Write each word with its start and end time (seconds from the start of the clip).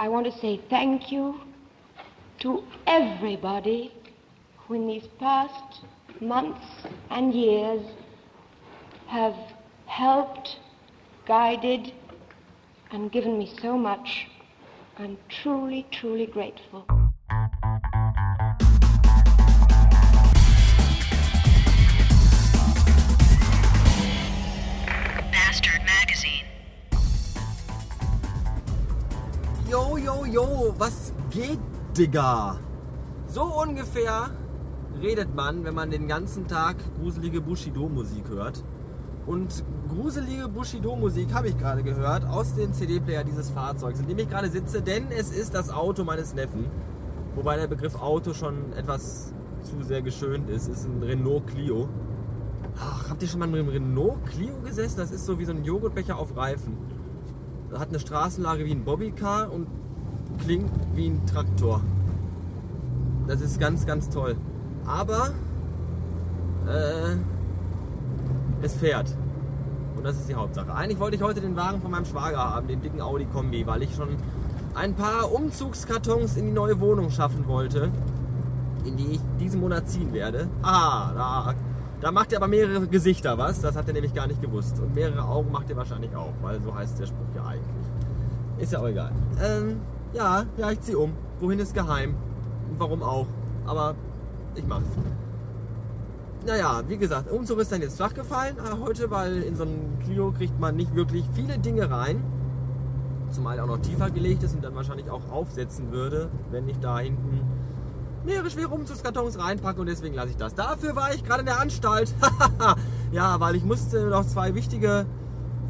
I 0.00 0.08
want 0.08 0.26
to 0.26 0.38
say 0.38 0.60
thank 0.70 1.10
you 1.10 1.40
to 2.40 2.62
everybody 2.86 3.92
who 4.56 4.74
in 4.74 4.86
these 4.86 5.08
past 5.18 5.80
months 6.20 6.64
and 7.10 7.34
years 7.34 7.82
have 9.08 9.34
helped, 9.86 10.56
guided, 11.26 11.92
and 12.92 13.10
given 13.10 13.36
me 13.38 13.52
so 13.60 13.76
much. 13.76 14.28
I'm 14.98 15.18
truly, 15.28 15.84
truly 15.90 16.26
grateful. 16.26 16.97
Yo, 30.30 30.74
was 30.76 31.14
geht, 31.30 31.58
Digga? 31.96 32.58
So 33.28 33.44
ungefähr 33.44 34.28
redet 35.00 35.34
man, 35.34 35.64
wenn 35.64 35.74
man 35.74 35.90
den 35.90 36.06
ganzen 36.06 36.46
Tag 36.46 36.76
gruselige 37.00 37.40
Bushido-Musik 37.40 38.28
hört. 38.28 38.62
Und 39.24 39.64
gruselige 39.88 40.48
Bushido-Musik 40.48 41.32
habe 41.32 41.48
ich 41.48 41.56
gerade 41.56 41.82
gehört 41.82 42.26
aus 42.26 42.54
dem 42.54 42.74
CD-Player 42.74 43.24
dieses 43.24 43.48
Fahrzeugs, 43.50 44.00
in 44.00 44.06
dem 44.06 44.18
ich 44.18 44.28
gerade 44.28 44.50
sitze, 44.50 44.82
denn 44.82 45.06
es 45.10 45.30
ist 45.30 45.54
das 45.54 45.70
Auto 45.70 46.04
meines 46.04 46.34
Neffen. 46.34 46.66
Wobei 47.34 47.56
der 47.56 47.66
Begriff 47.66 47.94
Auto 47.94 48.34
schon 48.34 48.74
etwas 48.74 49.32
zu 49.62 49.82
sehr 49.82 50.02
geschönt 50.02 50.50
ist. 50.50 50.68
Es 50.68 50.80
ist 50.80 50.88
ein 50.88 51.02
Renault 51.02 51.46
Clio. 51.46 51.88
Ach, 52.78 53.08
habt 53.08 53.22
ihr 53.22 53.28
schon 53.28 53.40
mal 53.40 53.48
in 53.48 53.54
einem 53.54 53.68
Renault 53.68 54.26
Clio 54.26 54.60
gesessen? 54.62 54.98
Das 54.98 55.10
ist 55.10 55.24
so 55.24 55.38
wie 55.38 55.46
so 55.46 55.52
ein 55.52 55.64
Joghurtbecher 55.64 56.18
auf 56.18 56.36
Reifen. 56.36 56.76
Hat 57.72 57.88
eine 57.88 58.00
Straßenlage 58.00 58.66
wie 58.66 58.72
ein 58.72 58.84
Bobbycar 58.84 59.50
und 59.52 59.68
klingt 60.38 60.70
wie 60.94 61.08
ein 61.08 61.26
Traktor. 61.26 61.80
Das 63.26 63.40
ist 63.40 63.60
ganz, 63.60 63.86
ganz 63.86 64.08
toll. 64.08 64.36
Aber 64.86 65.34
äh, 66.66 67.16
es 68.62 68.74
fährt. 68.74 69.14
Und 69.96 70.04
das 70.04 70.16
ist 70.16 70.28
die 70.28 70.34
Hauptsache. 70.34 70.72
Eigentlich 70.72 71.00
wollte 71.00 71.16
ich 71.16 71.22
heute 71.22 71.40
den 71.40 71.56
Wagen 71.56 71.80
von 71.82 71.90
meinem 71.90 72.04
Schwager 72.04 72.38
haben, 72.38 72.68
den 72.68 72.80
dicken 72.80 73.00
Audi 73.00 73.26
Kombi, 73.26 73.66
weil 73.66 73.82
ich 73.82 73.94
schon 73.94 74.08
ein 74.74 74.94
paar 74.94 75.32
Umzugskartons 75.32 76.36
in 76.36 76.46
die 76.46 76.52
neue 76.52 76.78
Wohnung 76.80 77.10
schaffen 77.10 77.48
wollte, 77.48 77.90
in 78.84 78.96
die 78.96 79.12
ich 79.12 79.20
diesen 79.40 79.60
Monat 79.60 79.88
ziehen 79.88 80.12
werde. 80.12 80.48
Ah, 80.62 81.12
da, 81.14 81.54
da 82.00 82.12
macht 82.12 82.32
er 82.32 82.38
aber 82.38 82.48
mehrere 82.48 82.86
Gesichter, 82.86 83.36
was? 83.38 83.60
Das 83.60 83.76
hat 83.76 83.88
er 83.88 83.94
nämlich 83.94 84.14
gar 84.14 84.28
nicht 84.28 84.40
gewusst. 84.40 84.78
Und 84.78 84.94
mehrere 84.94 85.24
Augen 85.24 85.50
macht 85.50 85.68
er 85.68 85.76
wahrscheinlich 85.76 86.14
auch, 86.14 86.32
weil 86.42 86.62
so 86.62 86.74
heißt 86.74 86.98
der 87.00 87.06
Spruch 87.06 87.26
ja 87.34 87.44
eigentlich. 87.44 87.86
Ist 88.58 88.72
ja 88.72 88.78
auch 88.80 88.86
egal. 88.86 89.10
Ähm, 89.42 89.80
ja, 90.12 90.44
ja, 90.56 90.70
ich 90.70 90.80
ziehe 90.80 90.98
um. 90.98 91.12
Wohin 91.40 91.58
ist 91.58 91.74
geheim? 91.74 92.14
Und 92.70 92.80
warum 92.80 93.02
auch? 93.02 93.26
Aber 93.66 93.94
ich 94.54 94.66
mach's. 94.66 94.86
Naja, 96.46 96.82
wie 96.86 96.96
gesagt, 96.96 97.30
Umzug 97.30 97.58
ist 97.58 97.72
dann 97.72 97.82
jetzt 97.82 97.96
flach 97.96 98.14
gefallen 98.14 98.56
äh, 98.58 98.84
heute, 98.84 99.10
weil 99.10 99.42
in 99.42 99.56
so 99.56 99.64
einem 99.64 99.98
Clio 100.04 100.32
kriegt 100.32 100.58
man 100.58 100.76
nicht 100.76 100.94
wirklich 100.94 101.24
viele 101.34 101.58
Dinge 101.58 101.90
rein. 101.90 102.22
Zumal 103.30 103.60
auch 103.60 103.66
noch 103.66 103.78
tiefer 103.78 104.10
gelegt 104.10 104.42
ist 104.42 104.54
und 104.54 104.64
dann 104.64 104.74
wahrscheinlich 104.74 105.10
auch 105.10 105.30
aufsetzen 105.30 105.92
würde, 105.92 106.30
wenn 106.50 106.68
ich 106.68 106.78
da 106.78 106.98
hinten 106.98 107.42
mehrere 108.24 108.50
schwere 108.50 108.68
Umzugskartons 108.68 109.38
reinpacke 109.38 109.80
und 109.80 109.86
deswegen 109.86 110.14
lasse 110.14 110.30
ich 110.30 110.36
das. 110.36 110.54
Dafür 110.54 110.96
war 110.96 111.12
ich 111.14 111.24
gerade 111.24 111.40
in 111.40 111.46
der 111.46 111.60
Anstalt. 111.60 112.14
ja, 113.12 113.38
weil 113.40 113.54
ich 113.54 113.64
musste 113.64 114.06
noch 114.06 114.26
zwei 114.26 114.54
wichtige 114.54 115.06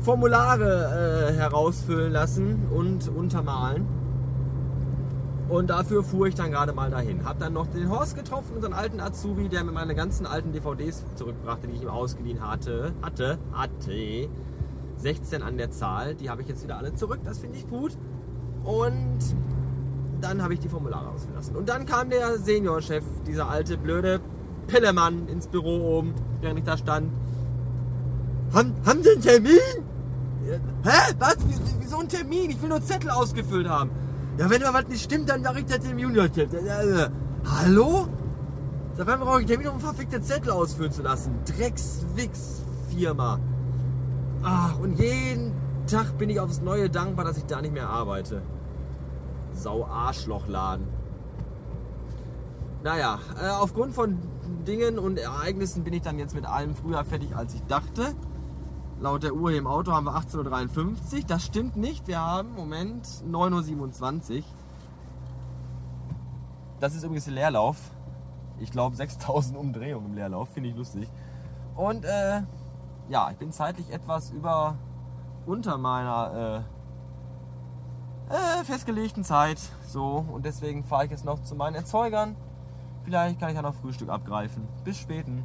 Formulare 0.01 1.31
äh, 1.31 1.35
herausfüllen 1.35 2.13
lassen 2.13 2.67
und 2.71 3.09
untermalen. 3.09 3.87
Und 5.49 5.71
dafür 5.71 6.05
fuhr 6.05 6.27
ich 6.27 6.35
dann 6.35 6.51
gerade 6.51 6.75
mal 6.75 6.91
dahin. 6.91 7.25
Hab 7.25 7.39
dann 7.39 7.55
noch 7.55 7.67
den 7.67 7.89
Horst 7.89 8.17
getroffen, 8.17 8.57
unseren 8.57 8.75
alten 8.75 9.01
Azubi, 9.01 9.49
der 9.49 9.65
mir 9.65 9.73
meine 9.73 9.95
ganzen 9.95 10.27
alten 10.27 10.53
DVDs 10.53 11.05
zurückbrachte, 11.15 11.69
die 11.69 11.75
ich 11.75 11.83
ihm 11.83 11.89
ausgeliehen 11.89 12.47
hatte. 12.47 12.93
Hatte, 13.01 13.39
hatte. 13.53 14.29
16 14.99 15.43
an 15.43 15.57
der 15.57 15.71
Zahl. 15.71 16.15
Die 16.17 16.29
habe 16.29 16.43
ich 16.43 16.49
jetzt 16.49 16.63
wieder 16.63 16.77
alle 16.77 16.95
zurück. 16.95 17.21
Das 17.25 17.39
finde 17.39 17.57
ich 17.57 17.69
gut. 17.69 17.97
Und 18.65 19.19
dann 20.21 20.43
habe 20.43 20.53
ich 20.53 20.61
die 20.61 20.69
Formulare 20.69 21.09
ausfüllen 21.09 21.37
lassen. 21.37 21.57
Und 21.57 21.69
dann 21.69 21.87
kam 21.87 22.11
der 22.11 22.39
Seniorchef, 22.39 23.05
dieser 23.27 23.49
alte 23.49 23.79
blöde 23.79 24.21
Pillemann, 24.67 25.29
ins 25.29 25.47
Büro 25.47 25.99
oben, 25.99 26.15
während 26.41 26.59
ich 26.59 26.65
da 26.65 26.77
stand. 26.77 27.11
Haben, 28.53 28.75
haben 28.85 29.03
Sie 29.03 29.13
einen 29.13 29.23
Termin? 29.23 29.59
Hä? 30.85 31.15
Was? 31.19 31.37
Wieso 31.81 31.99
ein 31.99 32.09
Termin? 32.09 32.51
Ich 32.51 32.61
will 32.61 32.69
nur 32.69 32.83
Zettel 32.83 33.11
ausgefüllt 33.11 33.69
haben. 33.69 33.91
Ja, 34.39 34.49
wenn 34.49 34.61
da 34.61 34.73
was 34.73 34.87
nicht 34.87 35.03
stimmt, 35.03 35.29
dann 35.29 35.43
mache 35.43 35.59
ich 35.59 35.67
das 35.67 35.81
dem 35.81 35.99
Junior-Chef. 35.99 36.49
Hallo? 37.45 38.07
Seit 38.97 39.07
wann 39.09 39.19
brauche 39.19 39.41
ich 39.41 39.47
Termin, 39.47 39.67
um 39.67 39.81
verfickte 39.81 40.21
Zettel 40.21 40.53
ausfüllen 40.53 40.93
zu 40.93 41.03
lassen? 41.03 41.35
Dreckswix-Firma. 41.45 43.41
Ach, 44.45 44.79
und 44.79 44.97
jeden 45.01 45.53
Tag 45.89 46.17
bin 46.19 46.31
ich 46.31 46.39
aufs 46.39 46.61
Neue 46.61 46.89
dankbar, 46.89 47.25
dass 47.25 47.37
ich 47.37 47.47
da 47.47 47.61
nicht 47.61 47.75
mehr 47.75 47.89
arbeite. 47.89 48.43
Sau-Arschlochladen. 49.55 50.87
Naja, 52.85 53.19
äh, 53.43 53.49
aufgrund 53.49 53.93
von 53.93 54.19
Dingen 54.65 55.01
und 55.01 55.19
Ereignissen 55.19 55.83
bin 55.83 55.95
ich 55.95 56.03
dann 56.03 56.17
jetzt 56.17 56.37
mit 56.37 56.47
allem 56.47 56.77
früher 56.77 57.05
fertig, 57.05 57.35
als 57.35 57.55
ich 57.55 57.63
dachte. 57.65 58.15
Laut 59.01 59.23
der 59.23 59.33
Uhr 59.33 59.51
hier 59.51 59.61
im 59.61 59.69
Auto 59.69 59.93
haben 59.93 60.07
wir 60.07 60.17
18.53 60.17 61.19
Uhr. 61.19 61.21
Das 61.29 61.45
stimmt 61.45 61.77
nicht. 61.77 62.09
Wir 62.09 62.21
haben, 62.21 62.53
Moment, 62.55 63.07
9.27 63.07 64.39
Uhr. 64.39 64.45
Das 66.81 66.97
ist 66.97 67.05
übrigens 67.05 67.27
der 67.27 67.35
Leerlauf. 67.35 67.77
Ich 68.59 68.73
glaube 68.73 68.97
6000 68.97 69.57
Umdrehungen 69.57 70.07
im 70.07 70.15
Leerlauf. 70.15 70.49
Finde 70.49 70.71
ich 70.71 70.77
lustig. 70.77 71.09
Und 71.77 72.05
äh, 72.05 72.43
ja, 73.09 73.31
ich 73.31 73.37
bin 73.37 73.53
zeitlich 73.53 73.89
etwas 73.93 74.31
über 74.31 74.77
unter 75.47 75.79
meiner 75.79 76.65
äh, 78.29 78.35
äh, 78.35 78.65
festgelegten 78.65 79.23
Zeit. 79.23 79.61
So, 79.87 80.27
und 80.29 80.45
deswegen 80.45 80.83
fahre 80.83 81.05
ich 81.05 81.13
jetzt 81.13 81.25
noch 81.25 81.41
zu 81.45 81.55
meinen 81.55 81.77
Erzeugern. 81.77 82.35
Vielleicht 83.05 83.39
kann 83.39 83.51
ich 83.51 83.55
ja 83.55 83.63
noch 83.63 83.75
Frühstück 83.75 84.09
abgreifen. 84.09 84.67
Bis 84.85 84.99
späten. 84.99 85.45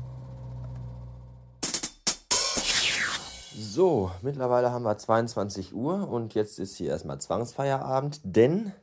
So, 3.65 4.11
mittlerweile 4.21 4.73
haben 4.73 4.83
wir 4.83 4.97
22 4.97 5.73
Uhr 5.73 6.09
und 6.09 6.35
jetzt 6.35 6.59
ist 6.59 6.75
hier 6.75 6.89
erstmal 6.89 7.21
Zwangsfeierabend, 7.21 8.19
denn 8.25 8.73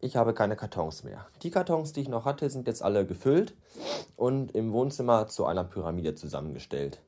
ich 0.00 0.16
habe 0.16 0.32
keine 0.32 0.56
Kartons 0.56 1.04
mehr. 1.04 1.26
Die 1.42 1.50
Kartons, 1.50 1.92
die 1.92 2.00
ich 2.00 2.08
noch 2.08 2.24
hatte, 2.24 2.48
sind 2.48 2.66
jetzt 2.66 2.82
alle 2.82 3.04
gefüllt 3.04 3.54
und 4.16 4.52
im 4.52 4.72
Wohnzimmer 4.72 5.28
zu 5.28 5.44
einer 5.44 5.64
Pyramide 5.64 6.14
zusammengestellt. 6.14 7.02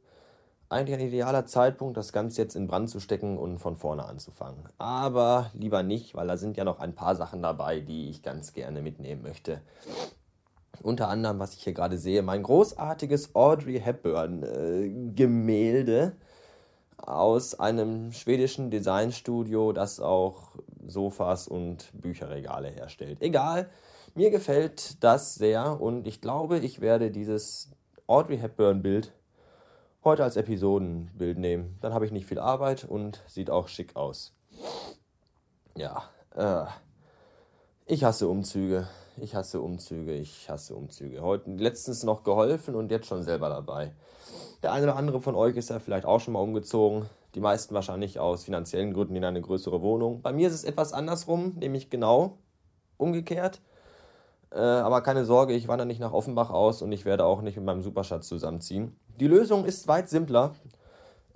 Eigentlich 0.69 0.99
ein 0.99 1.07
idealer 1.07 1.47
Zeitpunkt, 1.47 1.97
das 1.97 2.13
Ganze 2.13 2.43
jetzt 2.43 2.57
in 2.57 2.67
Brand 2.67 2.91
zu 2.91 3.01
stecken 3.01 3.39
und 3.39 3.59
von 3.59 3.77
vorne 3.77 4.05
anzufangen. 4.05 4.69
Aber 4.77 5.51
lieber 5.55 5.83
nicht, 5.83 6.15
weil 6.15 6.27
da 6.27 6.37
sind 6.37 6.59
ja 6.59 6.65
noch 6.65 6.79
ein 6.79 6.95
paar 6.95 7.17
Sachen 7.17 7.41
dabei, 7.41 7.81
die 7.81 8.11
ich 8.11 8.23
ganz 8.23 8.53
gerne 8.53 8.83
mitnehmen 8.83 9.23
möchte. 9.23 9.63
Unter 10.83 11.09
anderem, 11.09 11.39
was 11.39 11.55
ich 11.55 11.65
hier 11.65 11.73
gerade 11.73 11.97
sehe, 11.97 12.21
mein 12.21 12.43
großartiges 12.43 13.35
Audrey 13.35 13.81
Hepburn-Gemälde. 13.81 16.03
Äh, 16.03 16.11
aus 16.99 17.59
einem 17.59 18.13
schwedischen 18.13 18.71
Designstudio, 18.71 19.73
das 19.73 20.01
auch 20.01 20.57
Sofas 20.87 21.49
und 21.49 21.91
Bücherregale 21.93 22.69
herstellt. 22.69 23.21
Egal, 23.21 23.69
mir 24.15 24.31
gefällt 24.31 25.03
das 25.05 25.35
sehr 25.35 25.81
und 25.81 26.07
ich 26.07 26.21
glaube, 26.21 26.59
ich 26.59 26.81
werde 26.81 27.11
dieses 27.11 27.71
Audrey 28.07 28.39
Hepburn-Bild 28.39 29.13
heute 30.05 30.25
als 30.25 30.37
Episodenbild 30.37 31.39
nehmen. 31.39 31.77
Dann 31.81 31.93
habe 31.93 32.07
ich 32.07 32.13
nicht 32.13 32.27
viel 32.27 32.39
Arbeit 32.39 32.85
und 32.85 33.23
sieht 33.27 33.51
auch 33.51 33.69
schick 33.69 33.97
aus. 33.97 34.33
Ja, 35.77 36.05
äh, 36.35 36.65
ich 37.87 38.05
hasse 38.05 38.29
Umzüge. 38.29 38.89
Ich 39.19 39.35
hasse 39.35 39.63
Umzüge. 39.63 40.13
Ich 40.13 40.51
hasse 40.51 40.75
Umzüge. 40.75 41.23
Heute 41.23 41.51
letztens 41.51 42.03
noch 42.03 42.23
geholfen 42.23 42.75
und 42.75 42.91
jetzt 42.91 43.07
schon 43.07 43.23
selber 43.23 43.49
dabei. 43.49 43.93
Der 44.63 44.73
eine 44.73 44.85
oder 44.85 44.97
andere 44.97 45.21
von 45.23 45.35
euch 45.35 45.57
ist 45.57 45.71
ja 45.71 45.79
vielleicht 45.79 46.05
auch 46.05 46.21
schon 46.21 46.35
mal 46.35 46.41
umgezogen. 46.41 47.07
Die 47.35 47.41
meisten 47.41 47.75
wahrscheinlich 47.75 48.19
aus 48.19 48.45
finanziellen 48.45 48.93
Gründen 48.93 49.17
in 49.17 49.25
eine 49.25 49.41
größere 49.41 49.81
Wohnung. 49.81 50.21
Bei 50.21 50.33
mir 50.33 50.49
ist 50.49 50.55
es 50.55 50.65
etwas 50.65 50.93
andersrum, 50.93 51.55
nämlich 51.57 51.89
genau 51.89 52.39
umgekehrt. 52.99 53.63
Äh, 54.51 54.59
aber 54.59 55.01
keine 55.01 55.25
Sorge, 55.25 55.55
ich 55.55 55.67
wandere 55.67 55.87
nicht 55.87 56.01
nach 56.01 56.13
Offenbach 56.13 56.51
aus 56.51 56.83
und 56.83 56.93
ich 56.93 57.05
werde 57.07 57.25
auch 57.25 57.41
nicht 57.41 57.57
mit 57.57 57.65
meinem 57.65 57.83
Superschatz 57.83 58.29
zusammenziehen. 58.29 58.97
Die 59.19 59.27
Lösung 59.27 59.65
ist 59.65 59.89
weit 59.89 60.11
simpler. 60.11 60.55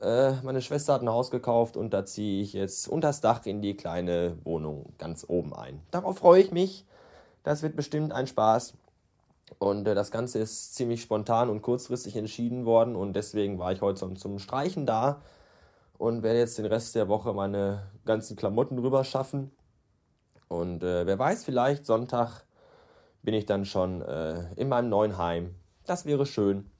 Äh, 0.02 0.32
meine 0.42 0.60
Schwester 0.60 0.94
hat 0.94 1.02
ein 1.02 1.08
Haus 1.08 1.30
gekauft 1.30 1.78
und 1.78 1.94
da 1.94 2.04
ziehe 2.04 2.42
ich 2.42 2.52
jetzt 2.52 2.88
unters 2.88 3.20
Dach 3.22 3.44
in 3.46 3.62
die 3.62 3.76
kleine 3.76 4.36
Wohnung 4.44 4.92
ganz 4.98 5.24
oben 5.28 5.54
ein. 5.54 5.80
Darauf 5.90 6.18
freue 6.18 6.42
ich 6.42 6.52
mich. 6.52 6.86
Das 7.42 7.62
wird 7.62 7.76
bestimmt 7.76 8.12
ein 8.12 8.26
Spaß. 8.26 8.74
Und 9.58 9.86
äh, 9.86 9.94
das 9.94 10.10
Ganze 10.10 10.38
ist 10.38 10.74
ziemlich 10.74 11.02
spontan 11.02 11.50
und 11.50 11.62
kurzfristig 11.62 12.16
entschieden 12.16 12.64
worden 12.66 12.96
und 12.96 13.14
deswegen 13.14 13.58
war 13.58 13.72
ich 13.72 13.80
heute 13.80 14.14
zum 14.14 14.38
Streichen 14.38 14.86
da 14.86 15.22
und 15.98 16.22
werde 16.22 16.38
jetzt 16.38 16.56
den 16.56 16.66
Rest 16.66 16.94
der 16.94 17.08
Woche 17.08 17.34
meine 17.34 17.82
ganzen 18.06 18.36
Klamotten 18.36 18.78
rüber 18.78 19.04
schaffen 19.04 19.50
Und 20.48 20.82
äh, 20.82 21.06
wer 21.06 21.18
weiß, 21.18 21.44
vielleicht 21.44 21.84
Sonntag 21.84 22.44
bin 23.22 23.34
ich 23.34 23.44
dann 23.44 23.66
schon 23.66 24.00
äh, 24.00 24.52
in 24.54 24.68
meinem 24.68 24.88
neuen 24.88 25.18
Heim. 25.18 25.54
Das 25.84 26.06
wäre 26.06 26.24
schön. 26.24 26.70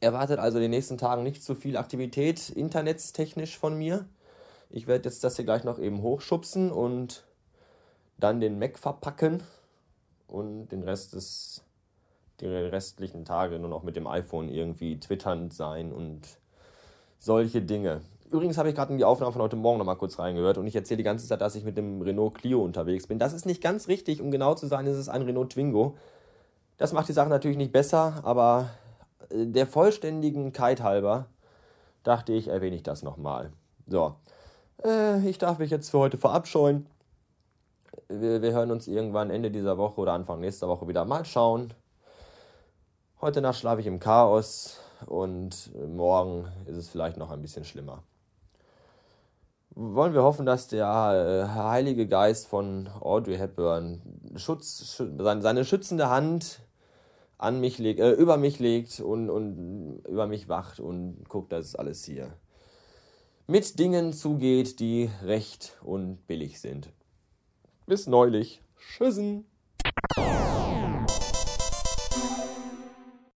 Erwartet 0.00 0.38
also 0.40 0.58
in 0.58 0.62
den 0.62 0.72
nächsten 0.72 0.98
Tagen 0.98 1.22
nicht 1.22 1.42
zu 1.42 1.54
viel 1.54 1.76
Aktivität 1.76 2.50
internetstechnisch 2.50 3.58
von 3.58 3.78
mir. 3.78 4.06
Ich 4.68 4.86
werde 4.86 5.08
jetzt 5.08 5.24
das 5.24 5.36
hier 5.36 5.44
gleich 5.44 5.64
noch 5.64 5.78
eben 5.78 6.02
hochschubsen 6.02 6.70
und 6.70 7.24
dann 8.18 8.40
den 8.40 8.58
Mac 8.58 8.78
verpacken 8.78 9.42
und 10.26 10.68
den 10.68 10.82
Rest 10.82 11.14
des 11.14 11.64
die 12.42 12.46
restlichen 12.46 13.24
Tage 13.24 13.58
nur 13.58 13.70
noch 13.70 13.84
mit 13.84 13.96
dem 13.96 14.06
iPhone 14.06 14.48
irgendwie 14.48 14.98
twitternd 14.98 15.54
sein 15.54 15.92
und 15.92 16.22
solche 17.18 17.62
Dinge. 17.62 18.00
Übrigens 18.30 18.58
habe 18.58 18.68
ich 18.68 18.74
gerade 18.74 18.92
in 18.92 18.98
die 18.98 19.04
Aufnahme 19.04 19.32
von 19.32 19.42
heute 19.42 19.56
Morgen 19.56 19.78
noch 19.78 19.84
mal 19.84 19.94
kurz 19.94 20.18
reingehört 20.18 20.58
und 20.58 20.66
ich 20.66 20.74
erzähle 20.74 20.98
die 20.98 21.04
ganze 21.04 21.26
Zeit, 21.26 21.40
dass 21.40 21.54
ich 21.54 21.64
mit 21.64 21.76
dem 21.76 22.02
Renault 22.02 22.34
Clio 22.34 22.62
unterwegs 22.62 23.06
bin. 23.06 23.18
Das 23.18 23.32
ist 23.32 23.46
nicht 23.46 23.62
ganz 23.62 23.88
richtig, 23.88 24.20
um 24.20 24.30
genau 24.30 24.54
zu 24.54 24.66
sein, 24.66 24.86
ist 24.86 24.96
es 24.96 25.08
ein 25.08 25.22
Renault 25.22 25.50
Twingo. 25.50 25.96
Das 26.78 26.92
macht 26.92 27.08
die 27.08 27.12
Sache 27.12 27.28
natürlich 27.28 27.58
nicht 27.58 27.72
besser, 27.72 28.20
aber 28.24 28.70
äh, 29.30 29.46
der 29.46 29.66
vollständigen 29.66 30.52
Kite 30.52 30.82
halber 30.82 31.26
dachte 32.02 32.32
ich, 32.32 32.48
erwähne 32.48 32.74
ich 32.74 32.82
das 32.82 33.02
nochmal. 33.02 33.52
So, 33.86 34.16
äh, 34.84 35.28
ich 35.28 35.38
darf 35.38 35.58
mich 35.58 35.70
jetzt 35.70 35.90
für 35.90 35.98
heute 35.98 36.18
verabscheuen. 36.18 36.86
Wir, 38.20 38.42
wir 38.42 38.52
hören 38.52 38.70
uns 38.70 38.88
irgendwann 38.88 39.30
Ende 39.30 39.50
dieser 39.50 39.78
Woche 39.78 39.98
oder 40.02 40.12
Anfang 40.12 40.40
nächster 40.40 40.68
Woche 40.68 40.86
wieder 40.86 41.06
mal 41.06 41.24
schauen. 41.24 41.72
Heute 43.22 43.40
Nacht 43.40 43.58
schlafe 43.58 43.80
ich 43.80 43.86
im 43.86 44.00
Chaos 44.00 44.80
und 45.06 45.70
morgen 45.88 46.46
ist 46.66 46.76
es 46.76 46.90
vielleicht 46.90 47.16
noch 47.16 47.30
ein 47.30 47.40
bisschen 47.40 47.64
schlimmer. 47.64 48.02
Wollen 49.70 50.12
wir 50.12 50.22
hoffen, 50.22 50.44
dass 50.44 50.68
der 50.68 50.84
äh, 50.86 51.54
Heilige 51.54 52.06
Geist 52.06 52.48
von 52.48 52.86
Audrey 53.00 53.38
Hepburn 53.38 54.02
Schutz, 54.36 55.02
seine 55.16 55.64
schützende 55.64 56.10
Hand 56.10 56.60
an 57.38 57.60
mich 57.60 57.78
legt, 57.78 57.98
äh, 57.98 58.12
über 58.12 58.36
mich 58.36 58.58
legt 58.58 59.00
und, 59.00 59.30
und 59.30 60.02
über 60.06 60.26
mich 60.26 60.50
wacht 60.50 60.80
und 60.80 61.26
guckt, 61.30 61.50
dass 61.52 61.64
es 61.64 61.76
alles 61.76 62.04
hier 62.04 62.34
mit 63.46 63.78
Dingen 63.78 64.12
zugeht, 64.12 64.80
die 64.80 65.10
recht 65.24 65.78
und 65.82 66.26
billig 66.26 66.60
sind. 66.60 66.90
Bis 67.86 68.06
neulich. 68.06 68.62
Tschüssen. 68.96 69.44